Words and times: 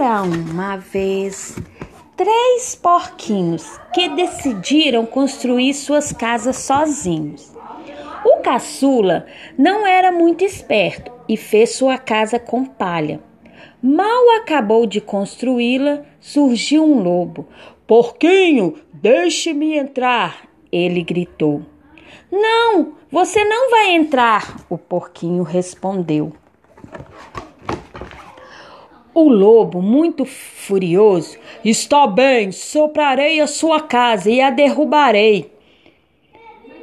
Era 0.00 0.22
uma 0.22 0.78
vez 0.78 1.58
três 2.16 2.74
porquinhos 2.74 3.78
que 3.92 4.08
decidiram 4.08 5.04
construir 5.04 5.74
suas 5.74 6.10
casas 6.10 6.56
sozinhos. 6.56 7.54
O 8.24 8.38
caçula 8.38 9.26
não 9.58 9.86
era 9.86 10.10
muito 10.10 10.42
esperto 10.42 11.12
e 11.28 11.36
fez 11.36 11.74
sua 11.74 11.98
casa 11.98 12.38
com 12.38 12.64
palha. 12.64 13.20
Mal 13.82 14.38
acabou 14.38 14.86
de 14.86 15.02
construí-la, 15.02 16.02
surgiu 16.18 16.82
um 16.82 17.02
lobo. 17.02 17.46
Porquinho, 17.86 18.76
deixe-me 18.94 19.76
entrar! 19.76 20.48
Ele 20.72 21.02
gritou. 21.02 21.60
Não, 22.32 22.94
você 23.10 23.44
não 23.44 23.68
vai 23.70 23.90
entrar, 23.90 24.64
o 24.70 24.78
porquinho 24.78 25.42
respondeu. 25.42 26.32
O 29.12 29.28
lobo, 29.28 29.82
muito 29.82 30.24
furioso, 30.24 31.36
está 31.64 32.06
bem, 32.06 32.52
soprarei 32.52 33.40
a 33.40 33.46
sua 33.48 33.80
casa 33.80 34.30
e 34.30 34.40
a 34.40 34.50
derrubarei. 34.50 35.50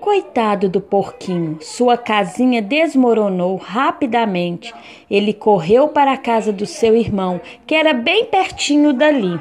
Coitado 0.01 0.67
do 0.67 0.81
porquinho, 0.81 1.57
sua 1.61 1.97
casinha 1.97 2.61
desmoronou 2.61 3.55
rapidamente. 3.55 4.73
Ele 5.09 5.33
correu 5.33 5.87
para 5.87 6.11
a 6.11 6.17
casa 6.17 6.51
do 6.51 6.65
seu 6.65 6.97
irmão, 6.97 7.39
que 7.65 7.73
era 7.73 7.93
bem 7.93 8.25
pertinho 8.25 8.91
dali. 8.91 9.39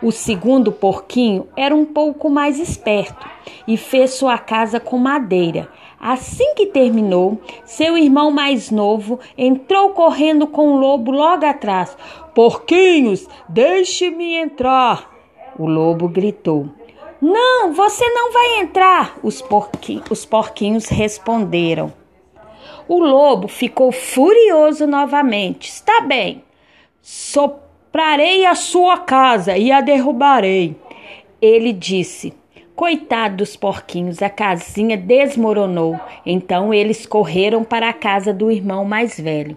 O 0.00 0.12
segundo 0.12 0.70
porquinho 0.70 1.48
era 1.56 1.74
um 1.74 1.84
pouco 1.84 2.30
mais 2.30 2.60
esperto 2.60 3.28
e 3.66 3.76
fez 3.76 4.12
sua 4.12 4.38
casa 4.38 4.78
com 4.78 4.98
madeira. 4.98 5.68
Assim 6.06 6.54
que 6.54 6.66
terminou, 6.66 7.38
seu 7.64 7.96
irmão 7.96 8.30
mais 8.30 8.70
novo 8.70 9.18
entrou 9.38 9.88
correndo 9.94 10.46
com 10.46 10.74
o 10.74 10.76
lobo 10.76 11.10
logo 11.10 11.46
atrás. 11.46 11.96
Porquinhos, 12.34 13.26
deixe-me 13.48 14.34
entrar! 14.34 15.10
O 15.58 15.66
lobo 15.66 16.06
gritou. 16.06 16.68
Não, 17.22 17.72
você 17.72 18.06
não 18.10 18.30
vai 18.34 18.60
entrar! 18.60 19.16
Os, 19.22 19.40
porqui 19.40 20.02
os 20.10 20.26
porquinhos 20.26 20.90
responderam. 20.90 21.90
O 22.86 22.98
lobo 22.98 23.48
ficou 23.48 23.90
furioso 23.90 24.86
novamente. 24.86 25.70
Está 25.70 26.02
bem, 26.02 26.44
soprarei 27.00 28.44
a 28.44 28.54
sua 28.54 28.98
casa 28.98 29.56
e 29.56 29.72
a 29.72 29.80
derrubarei. 29.80 30.76
Ele 31.40 31.72
disse. 31.72 32.34
Coitado 32.76 33.36
dos 33.36 33.54
porquinhos, 33.54 34.20
a 34.20 34.28
casinha 34.28 34.96
desmoronou. 34.96 35.98
Então 36.26 36.74
eles 36.74 37.06
correram 37.06 37.62
para 37.62 37.88
a 37.88 37.92
casa 37.92 38.32
do 38.32 38.50
irmão 38.50 38.84
mais 38.84 39.18
velho. 39.18 39.56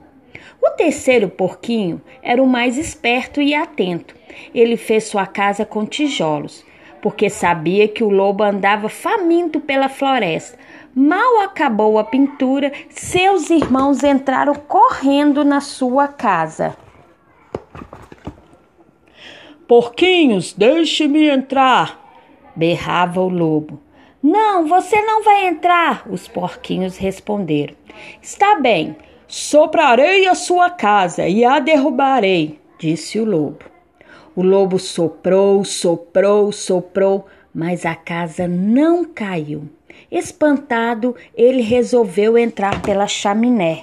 O 0.61 0.69
terceiro 0.71 1.27
porquinho 1.27 1.99
era 2.21 2.41
o 2.41 2.47
mais 2.47 2.77
esperto 2.77 3.41
e 3.41 3.55
atento. 3.55 4.15
Ele 4.53 4.77
fez 4.77 5.05
sua 5.05 5.25
casa 5.25 5.65
com 5.65 5.83
tijolos, 5.83 6.63
porque 7.01 7.27
sabia 7.27 7.87
que 7.87 8.03
o 8.03 8.09
lobo 8.09 8.43
andava 8.43 8.87
faminto 8.87 9.59
pela 9.59 9.89
floresta. 9.89 10.57
Mal 10.93 11.41
acabou 11.41 11.97
a 11.97 12.03
pintura, 12.03 12.71
seus 12.89 13.49
irmãos 13.49 14.03
entraram 14.03 14.53
correndo 14.53 15.43
na 15.43 15.59
sua 15.59 16.07
casa. 16.07 16.77
Porquinhos, 19.67 20.53
deixe-me 20.53 21.29
entrar, 21.29 22.06
berrava 22.57 23.21
o 23.21 23.29
lobo. 23.29 23.79
Não, 24.21 24.67
você 24.67 24.99
não 25.03 25.23
vai 25.23 25.47
entrar, 25.47 26.03
os 26.09 26.27
porquinhos 26.27 26.97
responderam. 26.97 27.75
Está 28.21 28.59
bem, 28.59 28.95
soprarei 29.27 30.27
a 30.27 30.33
sua 30.33 30.71
casa 30.71 31.27
e 31.27 31.45
a 31.45 31.59
derrubarei, 31.59 32.59
disse 32.79 33.19
o 33.19 33.25
lobo. 33.25 33.63
O 34.35 34.41
lobo 34.41 34.79
soprou, 34.79 35.63
soprou, 35.63 36.51
soprou, 36.51 37.27
mas 37.53 37.85
a 37.85 37.95
casa 37.95 38.47
não 38.47 39.05
caiu. 39.05 39.69
Espantado, 40.11 41.15
ele 41.35 41.61
resolveu 41.61 42.37
entrar 42.37 42.81
pela 42.81 43.07
chaminé. 43.07 43.81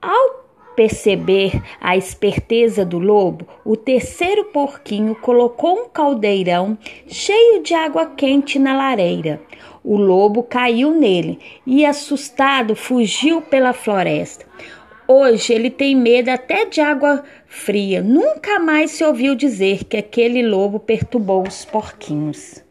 Ao 0.00 0.45
perceber 0.76 1.60
a 1.80 1.96
esperteza 1.96 2.84
do 2.84 2.98
lobo, 2.98 3.48
o 3.64 3.74
terceiro 3.76 4.44
porquinho 4.44 5.14
colocou 5.16 5.84
um 5.84 5.88
caldeirão 5.88 6.76
cheio 7.08 7.62
de 7.62 7.74
água 7.74 8.06
quente 8.06 8.58
na 8.58 8.76
lareira. 8.76 9.40
O 9.82 9.96
lobo 9.96 10.42
caiu 10.42 10.90
nele 10.90 11.38
e, 11.66 11.86
assustado, 11.86 12.76
fugiu 12.76 13.40
pela 13.40 13.72
floresta. 13.72 14.44
Hoje 15.08 15.52
ele 15.52 15.70
tem 15.70 15.94
medo 15.94 16.28
até 16.28 16.64
de 16.64 16.80
água 16.80 17.22
fria. 17.46 18.02
Nunca 18.02 18.58
mais 18.58 18.90
se 18.90 19.04
ouviu 19.04 19.34
dizer 19.34 19.84
que 19.84 19.96
aquele 19.96 20.46
lobo 20.46 20.80
perturbou 20.80 21.46
os 21.46 21.64
porquinhos. 21.64 22.65